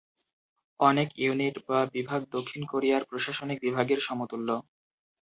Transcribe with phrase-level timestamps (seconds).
[0.79, 4.49] অনেক ইউনিট বা বিভাগ দক্ষিণ কোরিয়ার প্রশাসনিক বিভাগের সমতুল্য।